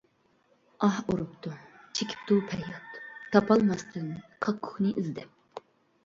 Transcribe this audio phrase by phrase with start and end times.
[0.85, 1.51] ئاھ ئۇرۇپتۇ،
[1.99, 2.95] چېكىپتۇ پەرياد،
[3.35, 4.07] تاپالماستىن
[4.47, 5.63] كاككۇكنى ئىزدەپ.